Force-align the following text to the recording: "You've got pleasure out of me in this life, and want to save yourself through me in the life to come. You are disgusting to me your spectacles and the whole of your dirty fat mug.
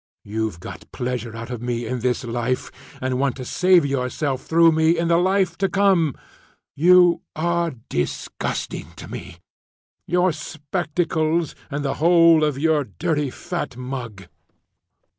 "You've 0.23 0.59
got 0.59 0.91
pleasure 0.91 1.35
out 1.35 1.51
of 1.51 1.61
me 1.61 1.85
in 1.85 1.99
this 1.99 2.23
life, 2.23 2.71
and 2.99 3.19
want 3.19 3.35
to 3.35 3.45
save 3.45 3.85
yourself 3.85 4.43
through 4.45 4.71
me 4.71 4.97
in 4.97 5.09
the 5.09 5.17
life 5.17 5.59
to 5.59 5.69
come. 5.69 6.15
You 6.75 7.21
are 7.35 7.75
disgusting 7.87 8.93
to 8.95 9.07
me 9.07 9.37
your 10.07 10.31
spectacles 10.31 11.53
and 11.69 11.85
the 11.85 11.93
whole 12.01 12.43
of 12.43 12.57
your 12.57 12.83
dirty 12.83 13.29
fat 13.29 13.77
mug. 13.77 14.25